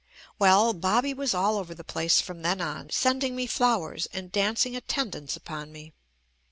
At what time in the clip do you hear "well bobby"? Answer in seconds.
0.39-1.13